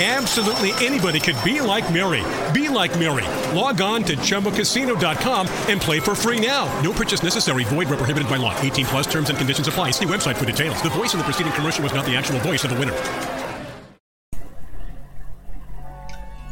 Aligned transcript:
Absolutely 0.00 0.70
anybody 0.74 1.18
could 1.18 1.34
be 1.42 1.60
like 1.60 1.92
Mary. 1.92 2.22
Be 2.52 2.68
like 2.68 2.96
Mary. 3.00 3.26
Log 3.52 3.80
on 3.80 4.04
to 4.04 4.14
ChumbaCasino.com 4.14 5.48
and 5.66 5.80
play 5.80 5.98
for 5.98 6.14
free 6.14 6.38
now. 6.38 6.66
No 6.82 6.92
purchase 6.92 7.24
necessary. 7.24 7.64
Void 7.64 7.88
where 7.88 7.98
prohibited 7.98 8.28
by 8.28 8.36
law. 8.36 8.56
18 8.60 8.86
plus 8.86 9.06
terms 9.08 9.28
and 9.28 9.36
conditions 9.36 9.66
apply. 9.66 9.90
See 9.90 10.06
website 10.06 10.36
for 10.36 10.44
details. 10.44 10.80
The 10.82 10.90
voice 10.90 11.14
in 11.14 11.18
the 11.18 11.24
preceding 11.24 11.52
commercial 11.54 11.82
was 11.82 11.92
not 11.92 12.06
the 12.06 12.14
actual 12.14 12.38
voice 12.38 12.62
of 12.62 12.70
the 12.70 12.78
winner. 12.78 12.94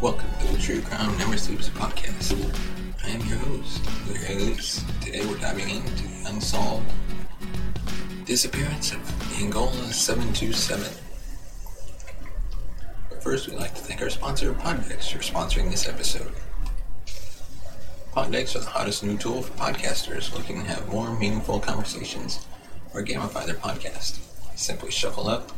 Welcome 0.03 0.29
to 0.41 0.53
the 0.53 0.59
True 0.59 0.81
Crime 0.81 1.17
Never 1.17 1.39
Sleeps 1.39 1.69
podcast. 1.69 2.35
I 3.05 3.11
am 3.11 3.21
your 3.29 3.39
host, 3.39 3.81
Larry 4.09 4.25
Hayes. 4.25 4.85
Today 5.03 5.25
we're 5.25 5.39
diving 5.39 5.71
into 5.71 5.93
the 5.93 6.31
unsolved 6.31 6.91
disappearance 8.25 8.91
of 8.91 9.41
Angola 9.41 9.93
727. 9.93 11.06
First, 13.27 13.49
we'd 13.49 13.59
like 13.59 13.75
to 13.75 13.81
thank 13.81 14.01
our 14.03 14.09
sponsor, 14.09 14.53
Poddex, 14.53 15.11
for 15.11 15.19
sponsoring 15.19 15.69
this 15.69 15.89
episode. 15.89 16.33
Poddex 18.13 18.55
are 18.55 18.61
the 18.61 18.67
hottest 18.67 19.03
new 19.03 19.19
tool 19.19 19.43
for 19.43 19.53
podcasters 19.55 20.33
looking 20.33 20.63
to 20.63 20.69
have 20.69 20.87
more 20.93 21.13
meaningful 21.19 21.59
conversations 21.59 22.47
or 22.95 23.03
gamify 23.03 23.45
their 23.45 23.57
podcast. 23.57 24.21
Simply 24.55 24.93
shuffle 24.93 25.29
up, 25.29 25.51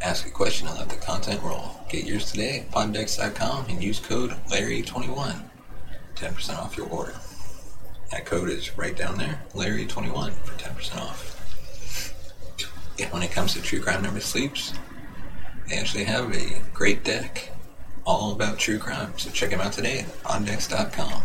ask 0.00 0.26
a 0.26 0.30
question, 0.30 0.66
and 0.66 0.78
let 0.78 0.88
the 0.88 0.96
content 0.96 1.42
roll. 1.42 1.76
Get 1.90 2.06
yours 2.06 2.32
today 2.32 2.60
at 2.60 2.70
poddex.com 2.70 3.66
and 3.68 3.82
use 3.82 4.00
code 4.00 4.30
Larry21. 4.48 5.42
10% 6.14 6.58
off 6.58 6.78
your 6.78 6.88
order. 6.88 7.16
That 8.12 8.24
code 8.24 8.48
is 8.48 8.78
right 8.78 8.96
down 8.96 9.18
there, 9.18 9.42
Larry21 9.52 10.32
for 10.32 10.58
10% 10.58 10.96
off. 10.96 11.38
And 12.98 13.12
when 13.12 13.22
it 13.22 13.30
comes 13.30 13.52
to 13.52 13.60
True 13.60 13.82
Crime 13.82 14.04
Never 14.04 14.20
Sleeps, 14.20 14.72
they 15.68 15.76
actually 15.76 16.04
have 16.04 16.34
a 16.34 16.60
great 16.74 17.04
deck 17.04 17.50
all 18.04 18.32
about 18.32 18.58
true 18.58 18.78
crime. 18.78 19.12
So 19.16 19.30
check 19.30 19.50
them 19.50 19.60
out 19.60 19.72
today 19.72 20.00
at 20.00 20.22
poddex.com. 20.22 21.22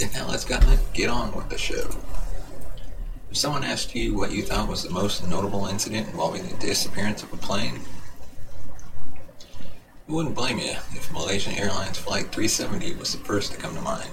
And 0.00 0.12
now 0.12 0.28
let's 0.28 0.44
get 0.44 1.08
on 1.08 1.34
with 1.34 1.48
the 1.48 1.58
show. 1.58 1.88
If 3.30 3.36
someone 3.36 3.64
asked 3.64 3.94
you 3.94 4.14
what 4.14 4.32
you 4.32 4.42
thought 4.42 4.68
was 4.68 4.82
the 4.82 4.90
most 4.90 5.26
notable 5.28 5.66
incident 5.66 6.08
involving 6.08 6.46
the 6.46 6.56
disappearance 6.56 7.22
of 7.22 7.32
a 7.32 7.36
plane, 7.36 7.80
I 10.08 10.12
wouldn't 10.12 10.36
blame 10.36 10.58
you 10.58 10.70
if 10.92 11.12
Malaysian 11.12 11.54
Airlines 11.54 11.98
Flight 11.98 12.30
370 12.30 12.94
was 12.94 13.12
the 13.12 13.24
first 13.24 13.52
to 13.52 13.58
come 13.58 13.74
to 13.74 13.80
mind. 13.80 14.10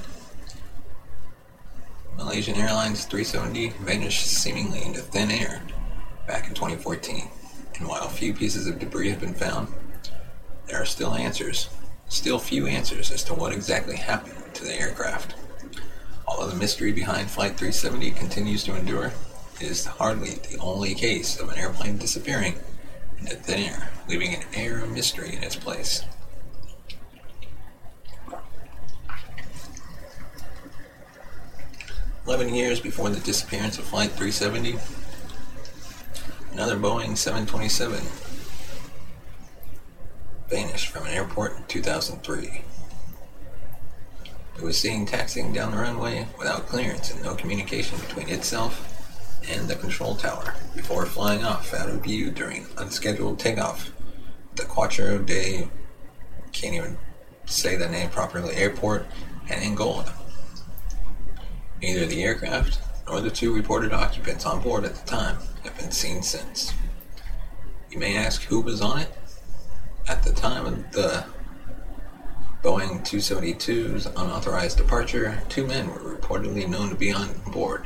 Malaysian 2.18 2.56
Airlines 2.56 3.06
370 3.06 3.70
vanished 3.86 4.26
seemingly 4.26 4.84
into 4.84 5.02
thin 5.02 5.30
air 5.30 5.62
back 6.28 6.48
in 6.48 6.54
2014, 6.54 7.30
and 7.78 7.88
while 7.88 8.08
few 8.08 8.34
pieces 8.34 8.68
of 8.68 8.80
debris 8.80 9.10
have 9.10 9.20
been 9.20 9.34
found, 9.34 9.68
there 10.68 10.82
are 10.82 10.86
still 10.86 11.14
answers, 11.14 11.70
still 12.08 12.40
few 12.40 12.68
answers 12.68 13.12
as 13.12 13.24
to 13.26 13.34
what 13.34 13.54
exactly 13.54 13.96
happened 13.96 14.54
to 14.54 14.64
the 14.64 14.80
aircraft. 14.80 15.36
Although 16.28 16.48
the 16.48 16.56
mystery 16.56 16.92
behind 16.92 17.30
Flight 17.30 17.58
370 17.58 18.12
continues 18.12 18.64
to 18.64 18.76
endure, 18.76 19.14
it 19.60 19.68
is 19.68 19.86
hardly 19.86 20.36
the 20.50 20.58
only 20.60 20.96
case 20.96 21.40
of 21.40 21.50
an 21.50 21.58
airplane 21.58 21.98
disappearing 21.98 22.56
into 23.20 23.36
thin 23.36 23.60
air, 23.60 23.90
leaving 24.08 24.34
an 24.34 24.44
air 24.54 24.80
of 24.80 24.92
mystery 24.92 25.36
in 25.36 25.44
its 25.44 25.56
place. 25.56 26.04
Eleven 32.26 32.56
years 32.56 32.80
before 32.80 33.10
the 33.10 33.20
disappearance 33.20 33.78
of 33.78 33.84
Flight 33.84 34.12
370, 34.12 34.78
another 36.54 36.78
Boeing 36.78 37.18
727 37.18 38.00
vanished 40.50 40.90
from 40.90 41.08
an 41.08 41.14
airport 41.14 41.58
in 41.58 41.64
2003. 41.68 42.64
It 44.56 44.62
was 44.62 44.78
seen 44.78 45.08
taxiing 45.08 45.52
down 45.52 45.72
the 45.72 45.78
runway 45.78 46.28
without 46.38 46.68
clearance 46.68 47.12
and 47.12 47.24
no 47.24 47.34
communication 47.34 48.00
between 48.00 48.30
itself 48.30 48.88
and 49.50 49.68
the 49.68 49.76
control 49.76 50.16
tower 50.16 50.54
before 50.76 51.08
flying 51.08 51.44
off 51.44 51.74
out 51.74 51.90
of 51.90 52.04
view 52.04 52.30
during 52.30 52.68
unscheduled 52.78 53.40
takeoff 53.40 53.92
the 54.56 54.64
Quatro 54.64 55.18
de 55.18 55.68
can't 56.52 56.76
even 56.76 56.98
say 57.46 57.76
the 57.76 57.90
name 57.90 58.12
properly 58.12 58.56
airport 58.56 59.08
in 59.48 59.54
Angola. 59.54 60.14
Neither 61.82 62.06
the 62.06 62.24
aircraft 62.24 62.80
nor 63.08 63.22
the 63.22 63.30
two 63.30 63.54
reported 63.54 63.94
occupants 63.94 64.46
on 64.46 64.62
board 64.62 64.86
at 64.86 64.96
the 64.96 65.06
time 65.06 65.38
have 65.64 65.78
been 65.78 65.92
seen 65.92 66.22
since. 66.22 66.74
You 67.90 68.00
may 68.00 68.16
ask 68.16 68.42
who 68.44 68.62
was 68.62 68.82
on 68.82 69.00
it? 69.00 69.12
At 70.08 70.24
the 70.24 70.34
time 70.34 70.66
of 70.66 70.92
the 70.92 71.26
Boeing 72.64 73.02
272's 73.02 74.06
unauthorized 74.06 74.78
departure, 74.78 75.42
two 75.50 75.68
men 75.68 75.88
were 75.88 76.16
reportedly 76.16 76.68
known 76.68 76.90
to 76.90 76.96
be 76.96 77.12
on 77.12 77.30
board. 77.52 77.86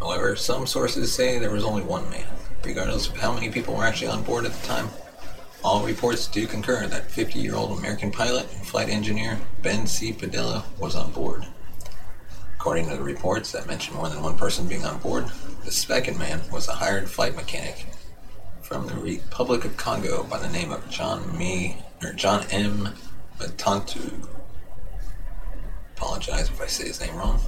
However, 0.00 0.36
some 0.36 0.66
sources 0.66 1.12
say 1.12 1.38
there 1.38 1.50
was 1.50 1.64
only 1.64 1.82
one 1.82 2.08
man. 2.10 2.26
Regardless 2.64 3.08
of 3.08 3.16
how 3.16 3.32
many 3.32 3.48
people 3.50 3.74
were 3.74 3.84
actually 3.84 4.08
on 4.08 4.24
board 4.24 4.44
at 4.44 4.52
the 4.52 4.66
time, 4.66 4.88
all 5.62 5.84
reports 5.84 6.26
do 6.26 6.46
concur 6.46 6.86
that 6.86 7.10
50 7.10 7.38
year 7.38 7.54
old 7.54 7.78
American 7.78 8.10
pilot 8.10 8.46
and 8.54 8.66
flight 8.66 8.88
engineer 8.88 9.38
Ben 9.62 9.86
C. 9.86 10.12
Padilla 10.12 10.64
was 10.78 10.94
on 10.94 11.12
board. 11.12 11.46
According 12.66 12.88
to 12.88 12.96
the 12.96 13.02
reports 13.04 13.52
that 13.52 13.68
mention 13.68 13.94
more 13.94 14.08
than 14.08 14.24
one 14.24 14.36
person 14.36 14.66
being 14.66 14.84
on 14.84 14.98
board, 14.98 15.26
the 15.64 15.70
second 15.70 16.18
man 16.18 16.40
was 16.50 16.66
a 16.66 16.72
hired 16.72 17.08
flight 17.08 17.36
mechanic 17.36 17.86
from 18.60 18.88
the 18.88 18.96
Republic 18.96 19.64
of 19.64 19.76
Congo 19.76 20.24
by 20.24 20.40
the 20.40 20.48
name 20.48 20.72
of 20.72 20.90
John 20.90 21.38
Me 21.38 21.76
or 22.02 22.12
John 22.12 22.44
M. 22.50 22.88
Matantu. 23.38 24.26
Apologize 25.96 26.48
if 26.48 26.60
I 26.60 26.66
say 26.66 26.88
his 26.88 27.00
name 27.00 27.14
wrong. 27.14 27.38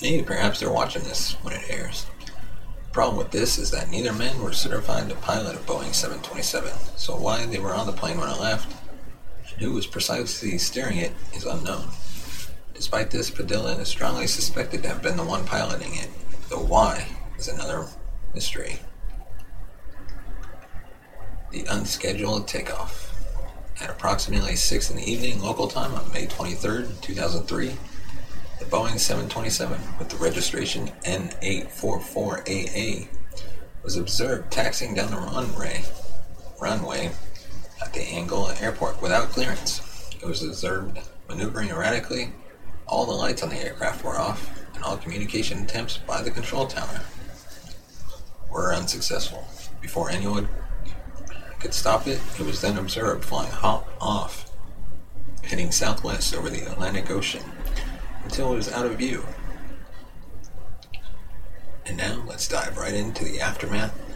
Hey, 0.00 0.20
perhaps 0.20 0.58
they're 0.58 0.72
watching 0.72 1.04
this 1.04 1.34
when 1.44 1.54
it 1.54 1.70
airs. 1.70 2.06
The 2.86 2.90
problem 2.90 3.16
with 3.16 3.30
this 3.30 3.56
is 3.56 3.70
that 3.70 3.88
neither 3.88 4.12
men 4.12 4.42
were 4.42 4.52
certified 4.52 5.08
to 5.10 5.14
pilot 5.14 5.54
a 5.54 5.60
Boeing 5.60 5.94
727, 5.94 6.72
so 6.96 7.14
why 7.14 7.46
they 7.46 7.60
were 7.60 7.72
on 7.72 7.86
the 7.86 7.92
plane 7.92 8.18
when 8.18 8.30
it 8.30 8.40
left 8.40 8.74
and 9.52 9.62
who 9.62 9.74
was 9.74 9.86
precisely 9.86 10.58
steering 10.58 10.98
it 10.98 11.12
is 11.32 11.44
unknown. 11.44 11.84
Despite 12.74 13.10
this, 13.10 13.30
Padilla 13.30 13.76
is 13.76 13.88
strongly 13.88 14.26
suspected 14.26 14.82
to 14.82 14.88
have 14.88 15.02
been 15.02 15.16
the 15.16 15.24
one 15.24 15.44
piloting 15.44 15.94
it, 15.94 16.10
though 16.50 16.62
why 16.62 17.06
is 17.38 17.48
another 17.48 17.86
mystery 18.34 18.80
the 21.54 21.64
unscheduled 21.70 22.46
takeoff. 22.48 23.12
At 23.80 23.88
approximately 23.88 24.56
6 24.56 24.90
in 24.90 24.96
the 24.96 25.08
evening 25.08 25.40
local 25.40 25.68
time 25.68 25.94
on 25.94 26.12
May 26.12 26.26
23, 26.26 26.86
2003, 27.00 27.76
the 28.58 28.64
Boeing 28.64 28.98
727 28.98 29.80
with 29.98 30.08
the 30.08 30.16
registration 30.16 30.88
N844AA 31.04 33.06
was 33.84 33.96
observed 33.96 34.50
taxiing 34.50 34.94
down 34.94 35.12
the 35.12 35.16
runway, 35.16 35.84
runway 36.60 37.12
at 37.80 37.92
the 37.92 38.02
Angola 38.02 38.56
airport 38.60 39.00
without 39.00 39.28
clearance. 39.28 39.80
It 40.20 40.26
was 40.26 40.42
observed 40.42 40.98
maneuvering 41.28 41.70
erratically, 41.70 42.32
all 42.86 43.06
the 43.06 43.12
lights 43.12 43.42
on 43.42 43.48
the 43.48 43.56
aircraft 43.56 44.04
were 44.04 44.18
off, 44.18 44.62
and 44.74 44.84
all 44.84 44.96
communication 44.96 45.62
attempts 45.62 45.98
by 45.98 46.22
the 46.22 46.30
control 46.30 46.66
tower 46.66 47.00
were 48.50 48.74
unsuccessful. 48.74 49.46
Before 49.80 50.10
anyone 50.10 50.48
could 51.60 51.74
stop 51.74 52.06
it, 52.06 52.20
it 52.38 52.44
was 52.44 52.60
then 52.60 52.78
observed 52.78 53.24
flying 53.24 53.50
hot 53.50 53.88
off, 54.00 54.50
heading 55.42 55.72
southwest 55.72 56.34
over 56.34 56.50
the 56.50 56.70
Atlantic 56.70 57.10
Ocean 57.10 57.42
until 58.22 58.52
it 58.52 58.56
was 58.56 58.72
out 58.72 58.86
of 58.86 58.98
view. 58.98 59.24
And 61.86 61.96
now 61.96 62.22
let's 62.26 62.48
dive 62.48 62.76
right 62.76 62.94
into 62.94 63.24
the 63.24 63.40
aftermath. 63.40 63.98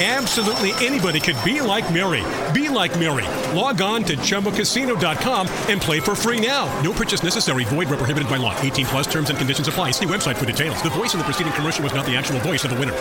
Absolutely 0.00 0.72
anybody 0.84 1.20
could 1.20 1.36
be 1.44 1.60
like 1.60 1.92
Mary. 1.94 2.24
Be 2.52 2.68
like 2.68 2.98
Mary. 2.98 3.24
Log 3.56 3.80
on 3.80 4.02
to 4.04 4.16
ChumbaCasino.com 4.16 5.46
and 5.70 5.80
play 5.80 6.00
for 6.00 6.16
free 6.16 6.44
now. 6.44 6.66
No 6.82 6.92
purchase 6.92 7.22
necessary. 7.22 7.62
Void 7.64 7.88
where 7.88 7.98
prohibited 7.98 8.28
by 8.28 8.36
law. 8.36 8.58
18 8.60 8.86
plus 8.86 9.06
terms 9.06 9.30
and 9.30 9.38
conditions 9.38 9.68
apply. 9.68 9.92
See 9.92 10.04
website 10.06 10.34
for 10.34 10.46
details. 10.46 10.82
The 10.82 10.90
voice 10.90 11.14
in 11.14 11.18
the 11.18 11.24
preceding 11.24 11.52
commercial 11.52 11.84
was 11.84 11.94
not 11.94 12.06
the 12.06 12.16
actual 12.16 12.40
voice 12.40 12.64
of 12.64 12.70
the 12.70 12.76
winner. 12.76 12.96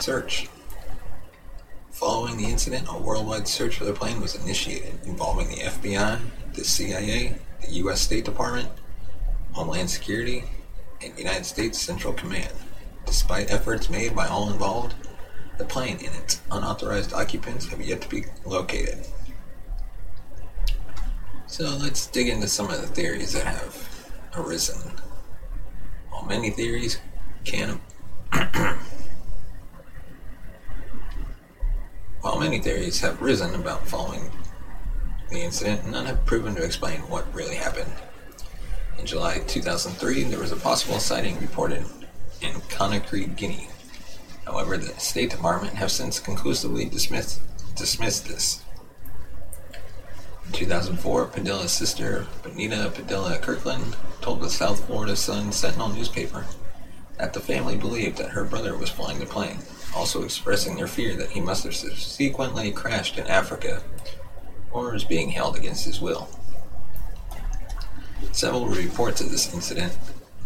search. 0.00 0.48
Following 1.92 2.36
the 2.36 2.46
incident, 2.46 2.88
a 2.90 2.98
worldwide 2.98 3.46
search 3.46 3.76
for 3.76 3.84
the 3.84 3.92
plane 3.92 4.20
was 4.20 4.34
initiated 4.34 4.98
involving 5.04 5.46
the 5.48 5.58
FBI, 5.58 6.18
the 6.54 6.64
CIA, 6.64 7.36
the 7.64 7.70
U.S. 7.74 8.00
State 8.00 8.24
Department, 8.24 8.68
Homeland 9.52 9.88
Security, 9.88 10.42
and 11.00 11.16
United 11.16 11.46
States 11.46 11.78
Central 11.78 12.12
Command. 12.14 12.50
Despite 13.06 13.52
efforts 13.52 13.88
made 13.88 14.16
by 14.16 14.26
all 14.26 14.50
involved, 14.52 14.94
the 15.62 15.68
plane 15.68 15.98
and 16.04 16.14
its 16.16 16.40
unauthorized 16.50 17.12
occupants 17.12 17.68
have 17.68 17.80
yet 17.80 18.00
to 18.00 18.08
be 18.08 18.24
located. 18.44 19.06
So 21.46 21.76
let's 21.76 22.08
dig 22.08 22.28
into 22.28 22.48
some 22.48 22.68
of 22.68 22.80
the 22.80 22.88
theories 22.88 23.32
that 23.34 23.46
have 23.46 24.10
arisen. 24.34 24.90
While 26.10 26.24
many 26.24 26.50
theories 26.50 26.98
can 27.44 27.80
While 32.22 32.40
many 32.40 32.58
theories 32.58 33.00
have 33.00 33.20
risen 33.20 33.54
about 33.54 33.86
following 33.86 34.30
the 35.30 35.42
incident, 35.42 35.88
none 35.88 36.06
have 36.06 36.24
proven 36.26 36.54
to 36.56 36.64
explain 36.64 37.00
what 37.02 37.32
really 37.34 37.56
happened. 37.56 37.92
In 38.98 39.06
July 39.06 39.38
2003, 39.46 40.24
there 40.24 40.38
was 40.40 40.52
a 40.52 40.56
possible 40.56 40.98
sighting 40.98 41.38
reported 41.40 41.84
in 42.40 42.54
Conakry, 42.68 43.36
Guinea. 43.36 43.68
However, 44.44 44.76
the 44.76 44.98
State 44.98 45.30
Department 45.30 45.74
have 45.74 45.90
since 45.90 46.18
conclusively 46.18 46.84
dismissed, 46.84 47.40
dismissed 47.76 48.26
this. 48.26 48.62
In 50.46 50.52
2004, 50.52 51.26
Padilla's 51.26 51.72
sister, 51.72 52.26
Benita 52.42 52.90
Padilla 52.94 53.38
Kirkland, 53.38 53.96
told 54.20 54.40
the 54.40 54.50
South 54.50 54.84
Florida 54.86 55.16
Sun 55.16 55.52
Sentinel 55.52 55.88
newspaper 55.88 56.44
that 57.18 57.32
the 57.32 57.40
family 57.40 57.76
believed 57.76 58.18
that 58.18 58.30
her 58.30 58.44
brother 58.44 58.76
was 58.76 58.90
flying 58.90 59.20
the 59.20 59.26
plane, 59.26 59.58
also 59.94 60.24
expressing 60.24 60.76
their 60.76 60.88
fear 60.88 61.14
that 61.14 61.30
he 61.30 61.40
must 61.40 61.64
have 61.64 61.74
subsequently 61.74 62.72
crashed 62.72 63.18
in 63.18 63.26
Africa 63.28 63.82
or 64.72 64.94
is 64.94 65.04
being 65.04 65.30
held 65.30 65.56
against 65.56 65.84
his 65.84 66.00
will. 66.00 66.28
Several 68.32 68.66
reports 68.66 69.20
of 69.20 69.30
this 69.30 69.52
incident 69.54 69.96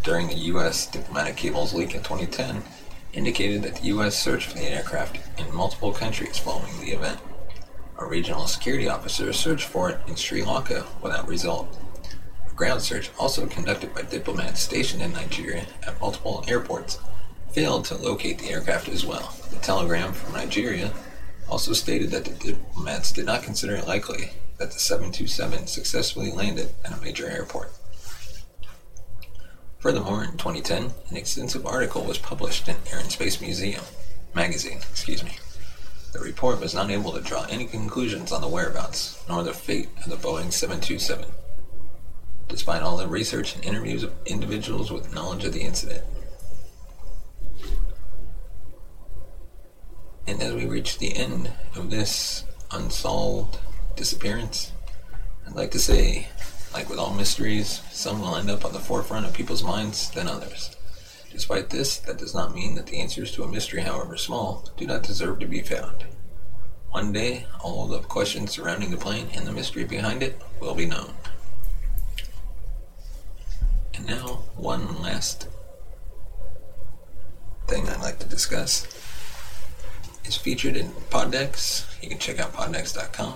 during 0.02 0.28
the 0.28 0.34
U.S. 0.34 0.86
diplomatic 0.86 1.36
cables 1.36 1.72
leak 1.72 1.94
in 1.94 2.02
2010 2.02 2.62
indicated 3.16 3.62
that 3.62 3.76
the 3.76 3.86
U.S. 3.86 4.16
searched 4.16 4.50
for 4.50 4.58
the 4.58 4.70
aircraft 4.70 5.18
in 5.40 5.54
multiple 5.54 5.92
countries 5.92 6.38
following 6.38 6.78
the 6.80 6.92
event. 6.92 7.18
A 7.98 8.04
regional 8.04 8.46
security 8.46 8.88
officer 8.88 9.32
searched 9.32 9.66
for 9.66 9.90
it 9.90 9.98
in 10.06 10.14
Sri 10.14 10.44
Lanka 10.44 10.84
without 11.02 11.26
result. 11.26 11.76
A 12.48 12.54
ground 12.54 12.82
search, 12.82 13.10
also 13.18 13.46
conducted 13.46 13.94
by 13.94 14.02
diplomats 14.02 14.60
stationed 14.60 15.02
in 15.02 15.12
Nigeria 15.12 15.64
at 15.86 16.00
multiple 16.00 16.44
airports, 16.46 16.98
failed 17.52 17.86
to 17.86 17.96
locate 17.96 18.38
the 18.38 18.50
aircraft 18.50 18.88
as 18.88 19.06
well. 19.06 19.34
The 19.50 19.56
telegram 19.56 20.12
from 20.12 20.34
Nigeria 20.34 20.92
also 21.48 21.72
stated 21.72 22.10
that 22.10 22.26
the 22.26 22.52
diplomats 22.52 23.12
did 23.12 23.24
not 23.24 23.42
consider 23.42 23.76
it 23.76 23.88
likely 23.88 24.30
that 24.58 24.72
the 24.72 24.78
727 24.78 25.66
successfully 25.66 26.30
landed 26.30 26.70
at 26.84 26.92
a 26.96 27.00
major 27.00 27.28
airport. 27.28 27.72
Furthermore, 29.86 30.24
in 30.24 30.32
2010, 30.32 30.92
an 31.10 31.16
extensive 31.16 31.64
article 31.64 32.02
was 32.02 32.18
published 32.18 32.66
in 32.66 32.74
Air 32.90 32.98
and 32.98 33.12
Space 33.12 33.40
Museum 33.40 33.84
magazine, 34.34 34.78
excuse 34.78 35.22
me. 35.22 35.38
The 36.12 36.18
report 36.18 36.58
was 36.58 36.74
not 36.74 36.90
able 36.90 37.12
to 37.12 37.20
draw 37.20 37.46
any 37.48 37.66
conclusions 37.66 38.32
on 38.32 38.40
the 38.40 38.48
whereabouts 38.48 39.22
nor 39.28 39.44
the 39.44 39.52
fate 39.52 39.90
of 40.02 40.10
the 40.10 40.16
Boeing 40.16 40.52
727, 40.52 41.26
despite 42.48 42.82
all 42.82 42.96
the 42.96 43.06
research 43.06 43.54
and 43.54 43.64
interviews 43.64 44.02
of 44.02 44.12
individuals 44.26 44.90
with 44.90 45.14
knowledge 45.14 45.44
of 45.44 45.52
the 45.52 45.62
incident. 45.62 46.02
And 50.26 50.42
as 50.42 50.52
we 50.52 50.66
reach 50.66 50.98
the 50.98 51.14
end 51.14 51.52
of 51.76 51.90
this 51.90 52.42
unsolved 52.72 53.60
disappearance, 53.94 54.72
I'd 55.46 55.54
like 55.54 55.70
to 55.70 55.78
say, 55.78 56.26
like 56.76 56.90
with 56.90 56.98
all 56.98 57.14
mysteries, 57.14 57.80
some 57.90 58.20
will 58.20 58.36
end 58.36 58.50
up 58.50 58.66
on 58.66 58.74
the 58.74 58.78
forefront 58.78 59.24
of 59.24 59.32
people's 59.32 59.64
minds 59.64 60.10
than 60.10 60.28
others. 60.28 60.76
Despite 61.32 61.70
this, 61.70 61.96
that 62.00 62.18
does 62.18 62.34
not 62.34 62.54
mean 62.54 62.74
that 62.74 62.84
the 62.86 63.00
answers 63.00 63.32
to 63.32 63.44
a 63.44 63.48
mystery, 63.48 63.80
however 63.80 64.18
small, 64.18 64.68
do 64.76 64.86
not 64.86 65.02
deserve 65.02 65.38
to 65.38 65.46
be 65.46 65.62
found. 65.62 66.04
One 66.90 67.14
day, 67.14 67.46
all 67.62 67.86
the 67.86 68.00
questions 68.00 68.50
surrounding 68.50 68.90
the 68.90 68.98
plane 68.98 69.28
and 69.32 69.46
the 69.46 69.52
mystery 69.52 69.84
behind 69.84 70.22
it 70.22 70.38
will 70.60 70.74
be 70.74 70.84
known. 70.84 71.14
And 73.94 74.06
now, 74.06 74.42
one 74.56 75.00
last 75.00 75.48
thing 77.68 77.88
I'd 77.88 78.02
like 78.02 78.18
to 78.18 78.28
discuss 78.28 78.86
is 80.26 80.36
featured 80.36 80.76
in 80.76 80.90
Poddex. 81.08 81.86
You 82.02 82.10
can 82.10 82.18
check 82.18 82.38
out 82.38 82.52
poddex.com 82.52 83.32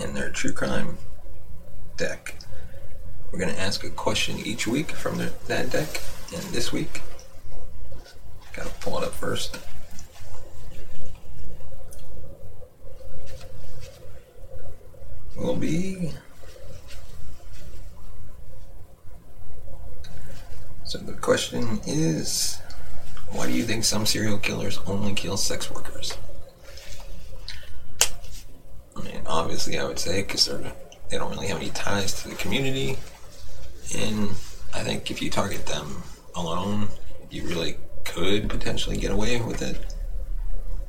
and 0.00 0.16
their 0.16 0.30
true 0.30 0.52
crime 0.52 0.98
deck. 1.96 2.39
We're 3.32 3.38
going 3.38 3.54
to 3.54 3.60
ask 3.60 3.84
a 3.84 3.90
question 3.90 4.38
each 4.38 4.66
week 4.66 4.90
from 4.90 5.18
the, 5.18 5.32
that 5.46 5.70
deck, 5.70 6.00
and 6.34 6.42
this 6.52 6.72
week, 6.72 7.00
got 8.52 8.66
to 8.66 8.74
pull 8.80 8.98
it 8.98 9.04
up 9.04 9.12
first. 9.12 9.58
Will 15.36 15.56
be. 15.56 16.12
So 20.84 20.98
the 20.98 21.12
question 21.12 21.80
is 21.86 22.60
why 23.30 23.46
do 23.46 23.52
you 23.52 23.62
think 23.62 23.84
some 23.84 24.06
serial 24.06 24.38
killers 24.38 24.80
only 24.86 25.14
kill 25.14 25.36
sex 25.36 25.70
workers? 25.70 26.18
I 28.96 29.02
mean, 29.02 29.22
obviously, 29.24 29.78
I 29.78 29.84
would 29.84 30.00
say 30.00 30.22
because 30.22 30.46
they're 30.46 30.72
they 31.10 31.18
don't 31.18 31.30
really 31.32 31.48
have 31.48 31.58
any 31.58 31.70
ties 31.70 32.22
to 32.22 32.28
the 32.28 32.36
community, 32.36 32.96
and 33.94 34.30
I 34.74 34.82
think 34.82 35.10
if 35.10 35.20
you 35.20 35.30
target 35.30 35.66
them 35.66 36.02
alone, 36.34 36.88
you 37.30 37.44
really 37.44 37.76
could 38.04 38.48
potentially 38.48 38.96
get 38.96 39.10
away 39.10 39.40
with 39.40 39.62
it 39.62 39.94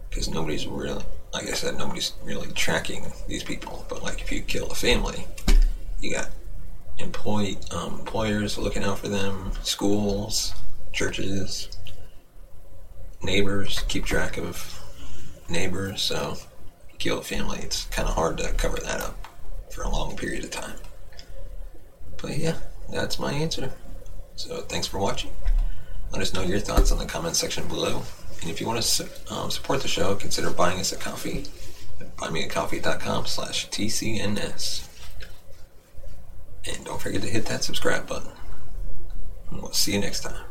because 0.10 0.30
nobody's 0.30 0.68
really, 0.68 1.04
like 1.34 1.48
I 1.48 1.54
said, 1.54 1.78
nobody's 1.78 2.14
really 2.24 2.52
tracking 2.52 3.12
these 3.28 3.44
people. 3.44 3.86
But 3.90 4.04
like 4.04 4.22
if 4.22 4.32
you 4.32 4.42
kill 4.42 4.72
a 4.72 4.76
family, 4.76 5.26
you 6.02 6.14
got 6.14 6.30
employee 6.98 7.58
um, 7.72 8.00
employers 8.00 8.58
looking 8.58 8.84
out 8.84 9.00
for 9.00 9.08
them, 9.08 9.52
schools, 9.64 10.54
churches, 10.92 11.70
neighbors 13.24 13.80
keep 13.88 14.06
track 14.06 14.38
of 14.38 14.80
neighbors. 15.50 16.02
So 16.02 16.38
you 16.92 16.98
kill 16.98 17.20
a 17.20 17.24
family, 17.24 17.60
it's 17.60 17.86
kind 17.86 18.08
of 18.08 18.16
hard 18.16 18.38
to 18.38 18.52
cover 18.54 18.78
that 18.78 19.02
up 19.02 19.28
for 19.72 19.84
a 19.84 19.90
long 19.90 20.16
period 20.16 20.44
of 20.44 20.52
time. 20.52 20.78
But 22.22 22.38
yeah, 22.38 22.58
that's 22.92 23.20
my 23.20 23.32
answer. 23.32 23.72
So 24.36 24.62
thanks 24.62 24.88
for 24.88 24.98
watching. 24.98 25.32
Let 26.12 26.22
us 26.22 26.34
know 26.34 26.42
your 26.42 26.60
thoughts 26.60 26.92
in 26.92 26.98
the 26.98 27.06
comment 27.06 27.36
section 27.36 27.68
below. 27.68 28.04
And 28.42 28.50
if 28.50 28.60
you 28.60 28.68
want 28.68 28.82
to 28.82 29.10
um, 29.34 29.52
support 29.52 29.82
the 29.82 29.88
show, 29.88 30.16
consider 30.16 30.50
buying 30.50 30.80
us 30.80 30.92
a 30.92 30.98
coffee 30.98 31.46
at 32.00 32.16
buymeacoffee.com 32.18 33.28
slash 33.28 33.70
TCNS. 33.70 34.88
And 36.66 36.86
don't 36.86 37.02
forget 37.02 37.22
to 37.22 37.28
hit 37.28 37.46
that 37.46 37.64
subscribe 37.64 38.08
button. 38.08 38.32
And 39.50 39.62
we'll 39.62 39.72
see 39.72 39.94
you 39.94 40.00
next 40.00 40.22
time. 40.22 40.51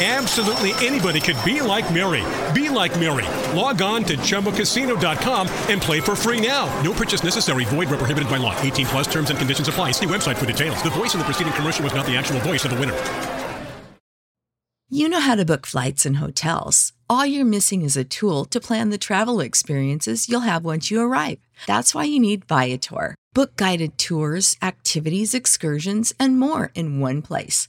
Absolutely 0.00 0.70
anybody 0.86 1.18
could 1.18 1.36
be 1.44 1.60
like 1.60 1.92
Mary. 1.92 2.24
Be 2.54 2.68
like 2.68 2.96
Mary. 3.00 3.26
Log 3.52 3.82
on 3.82 4.04
to 4.04 4.16
ChumbaCasino.com 4.16 5.48
and 5.68 5.82
play 5.82 5.98
for 5.98 6.14
free 6.14 6.40
now. 6.40 6.66
No 6.82 6.92
purchase 6.92 7.24
necessary. 7.24 7.64
Void 7.64 7.88
where 7.88 7.98
prohibited 7.98 8.30
by 8.30 8.36
law. 8.36 8.56
18 8.60 8.86
plus 8.86 9.08
terms 9.08 9.30
and 9.30 9.38
conditions 9.40 9.66
apply. 9.66 9.90
See 9.90 10.06
website 10.06 10.36
for 10.36 10.46
details. 10.46 10.80
The 10.84 10.90
voice 10.90 11.14
in 11.14 11.18
the 11.18 11.24
preceding 11.24 11.52
commercial 11.52 11.82
was 11.82 11.94
not 11.94 12.06
the 12.06 12.16
actual 12.16 12.38
voice 12.40 12.64
of 12.64 12.70
the 12.70 12.78
winner. 12.78 12.96
You 14.88 15.08
know 15.08 15.20
how 15.20 15.34
to 15.34 15.44
book 15.44 15.66
flights 15.66 16.06
and 16.06 16.16
hotels. 16.16 16.92
All 17.10 17.26
you're 17.26 17.44
missing 17.44 17.82
is 17.82 17.96
a 17.96 18.04
tool 18.04 18.44
to 18.46 18.60
plan 18.60 18.90
the 18.90 18.96
travel 18.98 19.40
experiences 19.40 20.28
you'll 20.28 20.48
have 20.48 20.64
once 20.64 20.90
you 20.90 21.00
arrive. 21.00 21.40
That's 21.66 21.94
why 21.94 22.04
you 22.04 22.20
need 22.20 22.44
Viator. 22.46 23.14
Book 23.34 23.56
guided 23.56 23.98
tours, 23.98 24.56
activities, 24.62 25.34
excursions, 25.34 26.14
and 26.18 26.40
more 26.40 26.70
in 26.74 27.00
one 27.00 27.20
place 27.20 27.68